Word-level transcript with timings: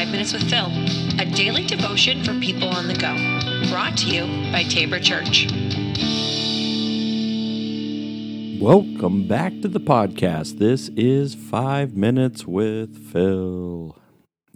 Five 0.00 0.12
Minutes 0.12 0.32
with 0.32 0.48
Phil, 0.48 0.64
a 1.20 1.26
daily 1.26 1.66
devotion 1.66 2.24
for 2.24 2.32
people 2.40 2.68
on 2.70 2.86
the 2.88 2.94
go. 2.94 3.14
Brought 3.70 3.98
to 3.98 4.06
you 4.06 4.50
by 4.50 4.62
Tabor 4.62 4.98
Church. 4.98 5.46
Welcome 8.58 9.28
back 9.28 9.60
to 9.60 9.68
the 9.68 9.78
podcast. 9.78 10.56
This 10.56 10.88
is 10.96 11.34
Five 11.34 11.98
Minutes 11.98 12.46
with 12.46 13.12
Phil. 13.12 13.98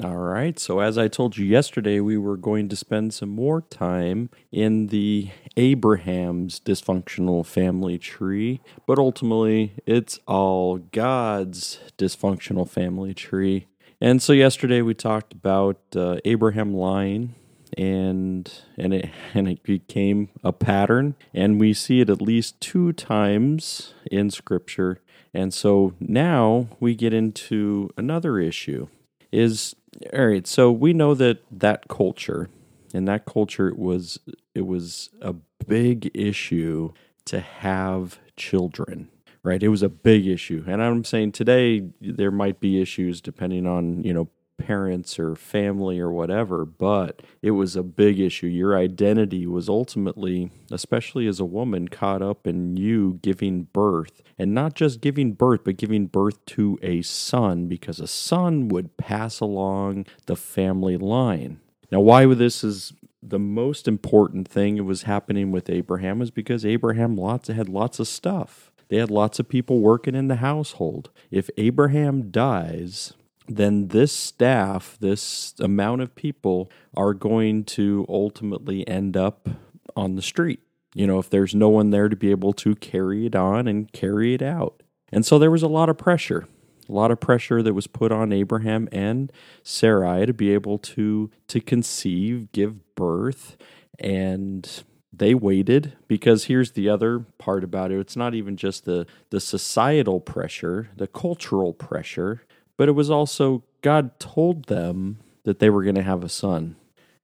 All 0.03 0.17
right, 0.17 0.59
so 0.59 0.81
as 0.81 0.97
I 0.97 1.09
told 1.09 1.37
you 1.37 1.45
yesterday, 1.45 2.01
we 2.01 2.17
were 2.17 2.39
going 2.39 2.71
to 2.71 2.75
spend 2.75 3.13
some 3.13 3.29
more 3.29 3.61
time 3.61 4.31
in 4.51 4.87
the 4.87 5.29
Abraham's 5.59 6.59
dysfunctional 6.59 7.45
family 7.45 7.99
tree, 7.99 8.63
but 8.87 8.99
ultimately 8.99 9.75
it's 9.85 10.19
all 10.27 10.79
God's 10.79 11.81
dysfunctional 11.99 12.67
family 12.67 13.13
tree. 13.13 13.67
And 14.01 14.23
so 14.23 14.33
yesterday 14.33 14.83
we 14.83 14.95
talked 14.95 15.33
about 15.33 15.79
uh, 15.97 16.17
Abraham 16.25 16.75
lying 16.75 17.35
and 17.77 18.51
and 18.77 18.95
it 18.95 19.11
and 19.35 19.49
it 19.49 19.63
became 19.63 20.29
a 20.43 20.53
pattern 20.53 21.15
and 21.33 21.61
we 21.61 21.73
see 21.73 22.01
it 22.01 22.11
at 22.11 22.23
least 22.23 22.61
two 22.61 22.93
times 22.93 23.95
in 24.11 24.31
scripture. 24.31 25.01
And 25.33 25.53
so 25.53 25.95
now 25.99 26.69
we 26.79 26.95
get 26.95 27.13
into 27.13 27.91
another 27.97 28.39
issue 28.39 28.89
is 29.33 29.75
all 30.13 30.27
right 30.27 30.47
so 30.47 30.71
we 30.71 30.93
know 30.93 31.15
that 31.15 31.43
that 31.51 31.89
culture 31.89 32.49
and 32.93 33.09
that 33.09 33.27
culture 33.27 33.75
was 33.75 34.19
it 34.55 34.67
was 34.67 35.11
a 35.21 35.35
big 35.67 36.11
issue 36.15 36.93
to 37.25 37.41
have 37.41 38.19
children 38.37 39.09
right 39.45 39.63
it 39.63 39.69
was 39.69 39.83
a 39.83 39.89
big 39.89 40.27
issue 40.27 40.65
and 40.67 40.83
i'm 40.83 41.05
saying 41.05 41.31
today 41.31 41.87
there 42.01 42.33
might 42.33 42.59
be 42.59 42.83
issues 42.83 43.21
depending 43.21 43.67
on 43.67 44.03
you 44.03 44.13
know 44.13 44.29
parents 44.57 45.19
or 45.19 45.35
family 45.35 45.99
or 45.99 46.11
whatever, 46.11 46.65
but 46.65 47.23
it 47.43 47.53
was 47.53 47.77
a 47.77 47.83
big 47.83 48.19
issue. 48.19 48.47
Your 48.47 48.77
identity 48.77 49.47
was 49.47 49.69
ultimately, 49.69 50.51
especially 50.71 51.27
as 51.27 51.41
a 51.41 51.45
woman, 51.45 51.89
caught 51.89 52.23
up 52.23 52.47
in 52.47 52.77
you 52.77 53.19
giving 53.23 53.65
birth. 53.65 54.23
And 54.39 54.55
not 54.55 54.75
just 54.75 55.01
giving 55.01 55.33
birth, 55.33 55.61
but 55.65 55.77
giving 55.77 56.07
birth 56.07 56.45
to 56.47 56.79
a 56.83 57.03
son, 57.03 57.69
because 57.69 58.01
a 58.01 58.07
son 58.07 58.69
would 58.69 58.97
pass 58.97 59.41
along 59.41 60.07
the 60.27 60.37
family 60.37 60.97
line. 60.97 61.61
Now, 61.91 62.01
why 62.01 62.27
would 62.27 62.39
this 62.39 62.65
is 62.65 62.93
the 63.23 63.39
most 63.39 63.89
important 63.89 64.47
thing 64.49 64.77
it 64.77 64.85
was 64.85 65.05
happening 65.05 65.51
with 65.51 65.71
Abraham 65.71 66.21
is 66.21 66.31
because 66.31 66.67
Abraham 66.67 67.17
lots 67.17 67.49
had 67.49 67.69
lots 67.69 67.99
of 67.99 68.07
stuff. 68.07 68.71
They 68.95 69.01
had 69.01 69.11
lots 69.11 69.41
of 69.41 69.49
people 69.49 69.81
working 69.81 70.15
in 70.15 70.29
the 70.29 70.37
household. 70.37 71.11
If 71.33 71.51
Abraham 71.57 72.31
dies, 72.31 73.13
then 73.49 73.89
this 73.89 74.13
staff, 74.13 74.97
this 75.01 75.53
amount 75.59 76.03
of 76.03 76.15
people, 76.15 76.71
are 76.97 77.13
going 77.13 77.65
to 77.65 78.07
ultimately 78.09 78.87
end 78.87 79.17
up 79.17 79.49
on 79.97 80.15
the 80.15 80.23
street. 80.23 80.61
You 80.95 81.09
know, 81.09 81.19
if 81.19 81.29
there's 81.29 81.57
no 81.57 81.69
one 81.71 81.91
there 81.91 82.09
to 82.09 82.15
be 82.15 82.31
able 82.31 82.53
to 82.53 82.77
carry 82.77 83.27
it 83.27 83.35
on 83.35 83.67
and 83.67 83.91
carry 83.91 84.33
it 84.33 84.43
out. 84.43 84.81
And 85.11 85.27
so 85.27 85.41
there 85.41 85.51
was 85.51 85.65
a 85.65 85.69
lot 85.69 85.89
of 85.89 85.99
pressure, 85.99 86.47
a 86.89 86.93
lot 86.93 87.11
of 87.11 87.19
pressure 87.19 87.65
that 87.65 87.75
was 87.75 87.89
put 87.89 88.13
on 88.13 88.33
Abraham 88.33 88.89
and 88.93 89.33
Sarai 89.65 90.25
to 90.25 90.33
be 90.33 90.55
able 90.55 90.79
to 90.79 91.33
to 91.49 91.61
conceive, 91.61 92.53
give 92.53 92.95
birth, 92.95 93.57
and 93.99 94.85
they 95.19 95.35
waited 95.35 95.93
because 96.09 96.45
here's 96.45 96.73
the 96.73 96.89
other 96.89 97.21
part 97.39 97.63
about 97.63 97.91
it 97.91 97.99
it's 97.99 98.17
not 98.17 98.35
even 98.35 98.57
just 98.57 98.85
the 98.85 99.07
the 99.31 99.41
societal 99.41 100.21
pressure 100.21 100.91
the 100.97 101.07
cultural 101.07 101.73
pressure 101.73 102.43
but 102.77 102.89
it 102.89 102.93
was 102.93 103.11
also 103.11 103.63
God 103.83 104.19
told 104.19 104.65
them 104.65 105.19
that 105.45 105.59
they 105.59 105.71
were 105.71 105.83
going 105.83 105.95
to 105.95 106.03
have 106.03 106.25
a 106.25 106.29
son 106.29 106.77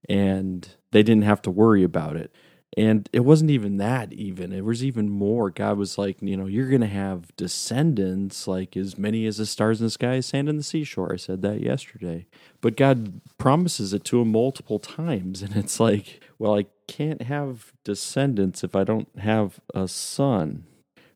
and 0.08 0.68
they 0.90 1.02
didn't 1.02 1.22
have 1.22 1.42
to 1.42 1.50
worry 1.50 1.82
about 1.82 2.16
it. 2.16 2.34
And 2.76 3.08
it 3.12 3.20
wasn't 3.20 3.50
even 3.50 3.78
that, 3.78 4.12
even. 4.12 4.52
It 4.52 4.64
was 4.64 4.84
even 4.84 5.08
more. 5.08 5.50
God 5.50 5.76
was 5.76 5.98
like, 5.98 6.22
you 6.22 6.36
know, 6.36 6.46
you're 6.46 6.68
going 6.68 6.80
to 6.82 6.86
have 6.86 7.34
descendants 7.36 8.46
like 8.46 8.76
as 8.76 8.96
many 8.96 9.26
as 9.26 9.38
the 9.38 9.46
stars 9.46 9.80
in 9.80 9.86
the 9.86 9.90
sky, 9.90 10.20
sand 10.20 10.48
in 10.48 10.56
the 10.56 10.62
seashore. 10.62 11.12
I 11.12 11.16
said 11.16 11.42
that 11.42 11.60
yesterday. 11.60 12.26
But 12.60 12.76
God 12.76 13.20
promises 13.38 13.92
it 13.92 14.04
to 14.04 14.20
him 14.20 14.30
multiple 14.30 14.78
times. 14.78 15.42
And 15.42 15.56
it's 15.56 15.80
like, 15.80 16.22
well, 16.38 16.56
I 16.56 16.66
can't 16.86 17.22
have 17.22 17.72
descendants 17.82 18.62
if 18.62 18.76
I 18.76 18.84
don't 18.84 19.08
have 19.18 19.60
a 19.74 19.88
son, 19.88 20.64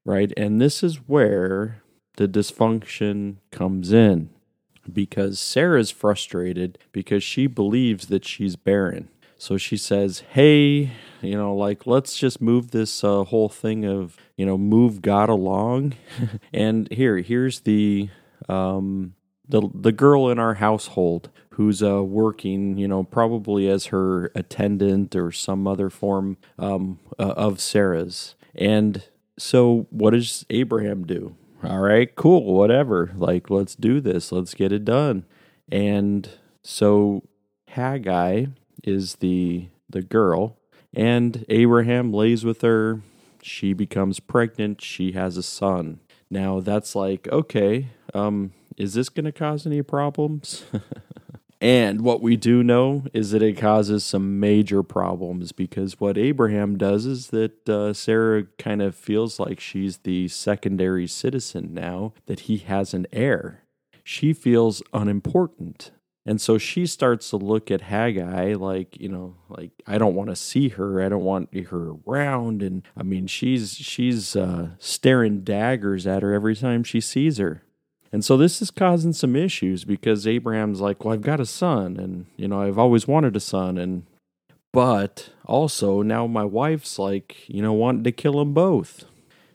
right? 0.05 0.33
And 0.37 0.61
this 0.61 0.83
is 0.83 0.97
where 1.09 1.83
the 2.17 2.27
dysfunction 2.27 3.37
comes 3.53 3.93
in 3.93 4.31
because 4.93 5.39
Sarah's 5.39 5.91
frustrated 5.91 6.79
because 6.93 7.23
she 7.23 7.47
believes 7.47 8.07
that 8.07 8.25
she's 8.25 8.57
barren. 8.57 9.09
So 9.37 9.57
she 9.57 9.77
says, 9.77 10.23
Hey, 10.31 10.93
you 11.25 11.37
know, 11.37 11.55
like, 11.55 11.87
let's 11.87 12.17
just 12.17 12.41
move 12.41 12.71
this 12.71 13.03
uh, 13.05 13.25
whole 13.25 13.49
thing 13.49 13.85
of, 13.85 14.17
you 14.37 14.47
know, 14.47 14.59
move 14.59 15.03
God 15.03 15.29
along. 15.29 15.95
and 16.53 16.91
here, 16.93 17.19
here's 17.19 17.61
the, 17.61 18.09
um, 18.49 19.15
the, 19.49 19.69
the 19.75 19.93
girl 19.93 20.31
in 20.31 20.39
our 20.39 20.55
household 20.55 21.31
who's 21.51 21.83
uh, 21.83 22.03
working, 22.03 22.77
you 22.79 22.89
know, 22.89 23.05
probably 23.05 23.69
as 23.69 23.87
her 23.87 24.33
attendant 24.35 25.15
or 25.15 25.31
some 25.31 25.67
other 25.67 25.91
form 25.91 26.37
um, 26.59 26.99
uh, 27.19 27.35
of 27.37 27.61
Sarah's. 27.61 28.35
And 28.55 29.05
so, 29.39 29.87
what 29.91 30.11
does 30.11 30.47
Abraham 30.51 31.07
do? 31.07 31.37
all 31.65 31.81
right, 31.81 32.15
cool, 32.15 32.55
whatever. 32.55 33.11
Like, 33.17 33.49
let's 33.51 33.75
do 33.75 34.01
this. 34.01 34.33
Let's 34.33 34.55
get 34.55 34.73
it 34.73 34.85
done. 34.85 35.25
And 35.71 36.29
so 36.63 37.23
Hagar 37.69 38.47
is 38.83 39.17
the 39.17 39.69
the 39.89 40.03
girl, 40.03 40.59
and 40.95 41.45
Abraham 41.49 42.13
lays 42.13 42.45
with 42.45 42.63
her. 42.63 43.01
She 43.43 43.73
becomes 43.73 44.21
pregnant. 44.21 44.81
She 44.81 45.13
has 45.13 45.37
a 45.37 45.43
son. 45.43 46.01
Now 46.31 46.61
that's 46.61 46.95
like, 46.95 47.29
okay, 47.29 47.89
um, 48.15 48.53
is 48.77 48.95
this 48.95 49.09
going 49.09 49.27
to 49.27 49.33
cause 49.33 49.67
any 49.67 49.83
problems? 49.83 50.65
And 51.65 52.03
what 52.03 52.21
we 52.21 52.37
do 52.37 52.63
know 52.63 53.05
is 53.15 53.31
that 53.31 53.41
it 53.41 53.57
causes 53.57 54.05
some 54.05 54.39
major 54.39 54.83
problems 54.83 55.53
because 55.53 55.99
what 55.99 56.19
Abraham 56.19 56.77
does 56.77 57.07
is 57.07 57.29
that 57.29 57.67
uh, 57.67 57.95
Sarah 57.95 58.45
kind 58.59 58.83
of 58.83 58.95
feels 58.95 59.41
like 59.41 59.61
she's 59.61 59.97
the 59.97 60.29
secondary 60.29 61.07
citizen 61.07 61.73
now, 61.73 62.13
that 62.27 62.41
he 62.41 62.59
has 62.59 62.93
an 62.93 63.07
heir. 63.15 63.63
She 64.03 64.35
feels 64.35 64.83
unimportant. 64.93 65.91
And 66.27 66.41
so 66.41 66.57
she 66.57 66.87
starts 66.87 67.29
to 67.31 67.37
look 67.37 67.71
at 67.71 67.83
Hagar 67.83 68.57
like, 68.57 68.99
you 68.99 69.11
know, 69.11 69.37
like 69.49 69.73
I 69.87 69.99
don't 69.99 70.15
want 70.15 70.31
to 70.31 70.37
see 70.37 70.71
her. 70.71 71.03
I 71.03 71.11
don't 71.11 71.25
want 71.25 71.55
her 71.55 71.93
around. 72.07 72.63
And 72.63 72.83
I 72.97 73.03
mean, 73.03 73.27
she's 73.27 73.75
she's 73.75 74.35
uh, 74.35 74.71
staring 74.79 75.41
daggers 75.41 76.07
at 76.07 76.23
her 76.23 76.33
every 76.33 76.57
time 76.57 76.83
she 76.83 77.01
sees 77.01 77.37
her. 77.37 77.63
And 78.11 78.25
so 78.25 78.37
this 78.37 78.63
is 78.63 78.71
causing 78.71 79.13
some 79.13 79.35
issues 79.35 79.85
because 79.85 80.25
Abraham's 80.25 80.81
like, 80.81 81.05
well, 81.05 81.13
I've 81.13 81.21
got 81.21 81.41
a 81.41 81.47
son, 81.47 81.97
and 81.97 82.27
you 82.37 82.47
know, 82.47 82.63
I've 82.63 82.79
always 82.79 83.09
wanted 83.09 83.35
a 83.35 83.41
son, 83.41 83.77
and 83.77 84.07
but 84.73 85.31
also 85.45 86.01
now 86.01 86.27
my 86.29 86.45
wife's 86.45 86.97
like, 86.97 87.49
you 87.49 87.61
know, 87.61 87.73
wanting 87.73 88.05
to 88.05 88.13
kill 88.13 88.39
them 88.39 88.55
both. 88.55 89.05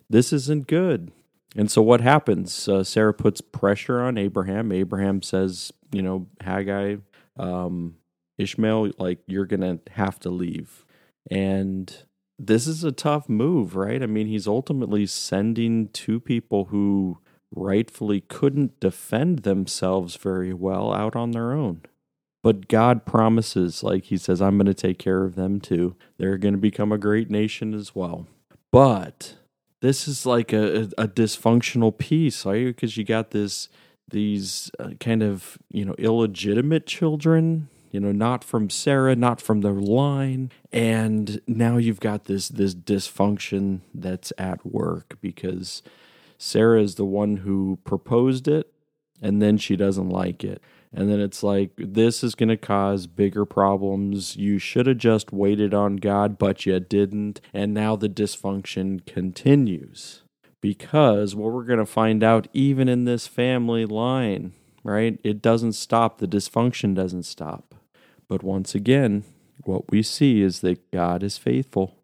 This 0.09 0.33
isn't 0.33 0.67
good. 0.67 1.11
And 1.55 1.71
so 1.71 1.81
what 1.81 2.01
happens? 2.01 2.67
Uh, 2.67 2.83
Sarah 2.83 3.13
puts 3.13 3.41
pressure 3.41 4.01
on 4.01 4.17
Abraham. 4.17 4.71
Abraham 4.71 5.21
says, 5.21 5.71
you 5.91 6.01
know, 6.01 6.27
Hagar, 6.43 6.97
um, 7.37 7.95
Ishmael, 8.37 8.91
like 8.97 9.19
you're 9.27 9.45
gonna 9.45 9.79
have 9.91 10.19
to 10.19 10.29
leave. 10.29 10.85
And 11.31 11.95
this 12.37 12.67
is 12.67 12.83
a 12.83 12.91
tough 12.91 13.27
move, 13.27 13.75
right? 13.75 14.01
I 14.01 14.05
mean, 14.05 14.27
he's 14.27 14.47
ultimately 14.47 15.05
sending 15.05 15.89
two 15.89 16.19
people 16.19 16.65
who 16.65 17.17
rightfully 17.53 18.21
couldn't 18.21 18.79
defend 18.79 19.39
themselves 19.39 20.15
very 20.15 20.53
well 20.53 20.93
out 20.93 21.15
on 21.15 21.31
their 21.31 21.51
own. 21.51 21.81
But 22.41 22.69
God 22.69 23.05
promises, 23.05 23.83
like 23.83 24.05
He 24.05 24.17
says, 24.17 24.41
I'm 24.41 24.57
going 24.57 24.67
to 24.67 24.73
take 24.73 24.97
care 24.97 25.25
of 25.25 25.35
them 25.35 25.59
too. 25.59 25.95
They're 26.17 26.37
going 26.37 26.53
to 26.53 26.59
become 26.59 26.91
a 26.91 26.97
great 26.97 27.29
nation 27.29 27.73
as 27.73 27.93
well. 27.93 28.27
But 28.71 29.35
this 29.81 30.07
is 30.07 30.25
like 30.25 30.51
a, 30.53 30.89
a, 30.97 31.07
dysfunctional 31.07 31.97
piece, 31.97 32.45
right? 32.45 32.65
Because 32.65 32.97
you 32.97 33.03
got 33.03 33.31
this 33.31 33.69
these 34.09 34.71
uh, 34.79 34.89
kind 34.99 35.21
of 35.21 35.57
you 35.71 35.85
know 35.85 35.93
illegitimate 35.99 36.87
children 36.87 37.69
you 37.91 37.99
know 37.99 38.11
not 38.11 38.43
from 38.43 38.67
sarah 38.67 39.15
not 39.15 39.39
from 39.39 39.61
the 39.61 39.71
line 39.71 40.51
and 40.71 41.39
now 41.45 41.77
you've 41.77 41.99
got 41.99 42.25
this 42.25 42.49
this 42.49 42.73
dysfunction 42.73 43.81
that's 43.93 44.33
at 44.39 44.65
work 44.65 45.15
because 45.21 45.83
Sarah 46.39 46.81
is 46.81 46.95
the 46.95 47.05
one 47.05 47.37
who 47.37 47.79
proposed 47.83 48.47
it 48.47 48.71
and 49.21 49.41
then 49.41 49.57
she 49.57 49.75
doesn't 49.75 50.09
like 50.09 50.43
it. 50.43 50.63
And 50.93 51.09
then 51.09 51.19
it's 51.19 51.43
like, 51.43 51.71
this 51.77 52.23
is 52.23 52.33
going 52.33 52.49
to 52.49 52.57
cause 52.57 53.05
bigger 53.05 53.45
problems. 53.45 54.35
You 54.35 54.57
should 54.57 54.87
have 54.87 54.97
just 54.97 55.31
waited 55.31 55.73
on 55.73 55.97
God, 55.97 56.37
but 56.37 56.65
you 56.65 56.79
didn't. 56.79 57.41
And 57.53 57.73
now 57.73 57.95
the 57.95 58.09
dysfunction 58.09 59.05
continues. 59.05 60.23
Because 60.61 61.35
what 61.35 61.53
we're 61.53 61.63
going 61.63 61.79
to 61.79 61.85
find 61.85 62.23
out, 62.23 62.47
even 62.53 62.89
in 62.89 63.05
this 63.05 63.27
family 63.27 63.85
line, 63.85 64.53
right? 64.83 65.19
It 65.23 65.41
doesn't 65.41 65.73
stop. 65.73 66.17
The 66.17 66.27
dysfunction 66.27 66.95
doesn't 66.95 67.23
stop. 67.23 67.75
But 68.27 68.43
once 68.43 68.75
again, 68.75 69.23
what 69.63 69.91
we 69.91 70.03
see 70.03 70.41
is 70.41 70.61
that 70.61 70.91
God 70.91 71.23
is 71.23 71.37
faithful 71.37 71.95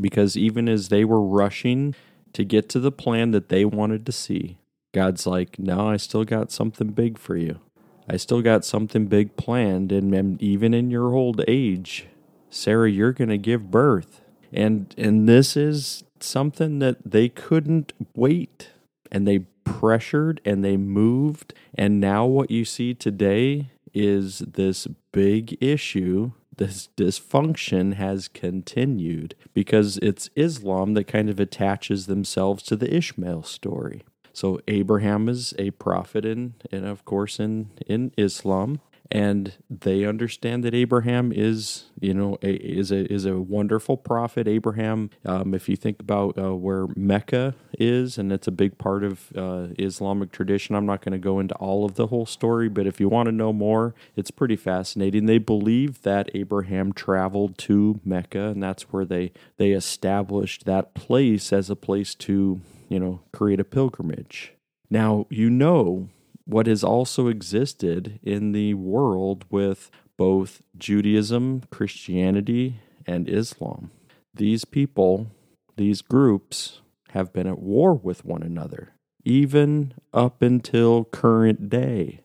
because 0.00 0.36
even 0.36 0.68
as 0.68 0.88
they 0.88 1.04
were 1.04 1.22
rushing 1.22 1.94
to 2.32 2.44
get 2.44 2.68
to 2.70 2.80
the 2.80 2.92
plan 2.92 3.30
that 3.30 3.48
they 3.48 3.64
wanted 3.64 4.04
to 4.06 4.12
see, 4.12 4.58
God's 4.92 5.26
like, 5.26 5.58
no, 5.58 5.88
I 5.88 5.96
still 5.96 6.24
got 6.24 6.52
something 6.52 6.88
big 6.88 7.18
for 7.18 7.36
you. 7.36 7.60
I 8.08 8.16
still 8.16 8.42
got 8.42 8.64
something 8.64 9.06
big 9.06 9.36
planned. 9.36 9.92
And, 9.92 10.40
even 10.42 10.74
in 10.74 10.90
your 10.90 11.14
old 11.14 11.42
age, 11.48 12.06
Sarah, 12.50 12.90
you're 12.90 13.12
going 13.12 13.30
to 13.30 13.38
give 13.38 13.70
birth. 13.70 14.20
And, 14.52 14.94
and 14.96 15.28
this 15.28 15.56
is 15.56 16.04
something 16.20 16.78
that 16.78 16.98
they 17.04 17.28
couldn't 17.28 17.92
wait. 18.14 18.70
And 19.10 19.26
they 19.26 19.40
pressured 19.64 20.40
and 20.44 20.64
they 20.64 20.76
moved. 20.76 21.54
And 21.74 22.00
now 22.00 22.26
what 22.26 22.50
you 22.50 22.64
see 22.64 22.94
today 22.94 23.70
is 23.92 24.40
this 24.40 24.86
big 25.12 25.56
issue 25.62 26.32
this 26.56 26.88
dysfunction 26.96 27.94
has 27.94 28.28
continued 28.28 29.34
because 29.52 29.98
it's 29.98 30.30
Islam 30.36 30.94
that 30.94 31.04
kind 31.04 31.28
of 31.28 31.40
attaches 31.40 32.06
themselves 32.06 32.62
to 32.64 32.76
the 32.76 32.94
Ishmael 32.94 33.42
story. 33.42 34.04
So 34.34 34.60
Abraham 34.66 35.28
is 35.28 35.54
a 35.58 35.70
prophet 35.70 36.24
in, 36.24 36.54
and 36.72 36.84
of 36.84 37.04
course 37.04 37.38
in 37.38 37.70
in 37.86 38.12
Islam, 38.18 38.80
and 39.10 39.52
they 39.68 40.04
understand 40.04 40.64
that 40.64 40.74
Abraham 40.74 41.32
is, 41.32 41.84
you 42.00 42.14
know, 42.14 42.38
a, 42.42 42.54
is 42.54 42.90
a 42.90 43.10
is 43.12 43.24
a 43.24 43.38
wonderful 43.38 43.96
prophet. 43.96 44.48
Abraham, 44.48 45.10
um, 45.24 45.54
if 45.54 45.68
you 45.68 45.76
think 45.76 46.00
about 46.00 46.38
uh, 46.38 46.54
where 46.54 46.86
Mecca 46.96 47.54
is, 47.78 48.18
and 48.18 48.32
it's 48.32 48.46
a 48.46 48.52
big 48.52 48.78
part 48.78 49.04
of 49.04 49.32
uh, 49.36 49.68
Islamic 49.78 50.32
tradition. 50.32 50.74
I'm 50.74 50.86
not 50.86 51.02
going 51.02 51.12
to 51.12 51.18
go 51.18 51.38
into 51.38 51.54
all 51.56 51.84
of 51.84 51.94
the 51.94 52.08
whole 52.08 52.26
story, 52.26 52.68
but 52.68 52.86
if 52.86 52.98
you 53.00 53.08
want 53.08 53.26
to 53.26 53.32
know 53.32 53.52
more, 53.52 53.94
it's 54.16 54.30
pretty 54.30 54.56
fascinating. 54.56 55.26
They 55.26 55.38
believe 55.38 56.02
that 56.02 56.30
Abraham 56.34 56.92
traveled 56.92 57.58
to 57.58 58.00
Mecca, 58.04 58.48
and 58.48 58.62
that's 58.62 58.84
where 58.92 59.04
they 59.04 59.32
they 59.56 59.72
established 59.72 60.64
that 60.64 60.94
place 60.94 61.52
as 61.52 61.70
a 61.70 61.76
place 61.76 62.14
to 62.14 62.60
you 62.88 62.98
know, 62.98 63.20
create 63.32 63.60
a 63.60 63.64
pilgrimage. 63.64 64.52
Now, 64.90 65.26
you 65.30 65.50
know 65.50 66.08
what 66.46 66.66
has 66.66 66.84
also 66.84 67.28
existed 67.28 68.18
in 68.22 68.52
the 68.52 68.74
world 68.74 69.44
with 69.50 69.90
both 70.16 70.62
Judaism, 70.76 71.62
Christianity, 71.70 72.80
and 73.06 73.28
Islam. 73.28 73.90
These 74.34 74.64
people, 74.64 75.28
these 75.76 76.02
groups, 76.02 76.80
have 77.10 77.32
been 77.32 77.46
at 77.46 77.60
war 77.60 77.94
with 77.94 78.24
one 78.24 78.42
another, 78.42 78.92
even 79.24 79.94
up 80.12 80.42
until 80.42 81.04
current 81.04 81.68
day, 81.68 82.20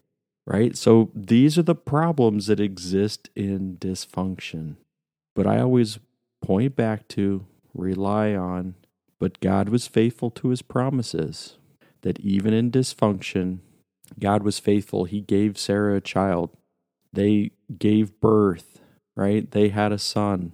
right? 0.45 0.75
So 0.75 1.12
these 1.13 1.57
are 1.57 1.63
the 1.63 1.75
problems 1.75 2.48
that 2.48 2.60
exist 2.60 3.30
in 3.36 3.77
dysfunction. 3.77 4.77
But 5.36 5.45
I 5.45 5.60
always 5.60 6.00
point 6.42 6.75
back 6.75 7.07
to, 7.10 7.45
rely 7.74 8.33
on, 8.33 8.75
but 9.19 9.39
God 9.39 9.69
was 9.69 9.88
faithful 9.88 10.31
to 10.31 10.50
his 10.50 10.62
promises, 10.62 11.57
that 12.01 12.19
even 12.19 12.54
in 12.54 12.72
dysfunction, 12.72 13.60
God 14.19 14.44
was 14.44 14.59
faithful. 14.59 15.06
He 15.06 15.21
gave 15.21 15.57
Sarah 15.57 15.97
a 15.97 16.01
child. 16.01 16.51
They 17.11 17.51
gave 17.77 18.19
birth, 18.19 18.81
right? 19.15 19.50
They 19.50 19.69
had 19.69 19.91
a 19.91 19.97
son. 19.97 20.53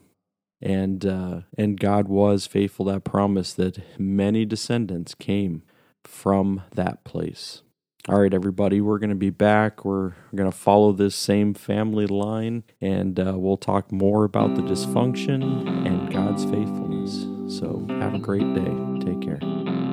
And 0.61 1.05
uh, 1.05 1.41
and 1.57 1.79
God 1.79 2.07
was 2.07 2.47
faithful 2.47 2.85
that 2.85 3.03
promise 3.03 3.53
that 3.53 3.99
many 3.99 4.45
descendants 4.45 5.13
came 5.13 5.63
from 6.03 6.63
that 6.73 7.03
place. 7.03 7.61
All 8.07 8.21
right, 8.21 8.33
everybody, 8.33 8.81
we're 8.81 8.99
going 8.99 9.09
to 9.09 9.15
be 9.15 9.31
back. 9.31 9.83
We're 9.83 10.13
going 10.35 10.49
to 10.49 10.55
follow 10.55 10.91
this 10.91 11.15
same 11.15 11.55
family 11.55 12.05
line, 12.05 12.63
and 12.79 13.19
uh, 13.19 13.33
we'll 13.35 13.57
talk 13.57 13.91
more 13.91 14.23
about 14.23 14.55
the 14.55 14.61
dysfunction 14.61 15.87
and 15.87 16.13
God's 16.13 16.43
faithfulness. 16.43 17.25
So 17.57 17.85
have 17.99 18.13
a 18.13 18.19
great 18.19 18.53
day. 18.53 19.05
Take 19.05 19.21
care. 19.21 19.84